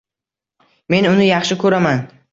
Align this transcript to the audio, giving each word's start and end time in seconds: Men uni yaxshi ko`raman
Men 0.95 1.09
uni 1.13 1.27
yaxshi 1.29 1.59
ko`raman 1.65 2.05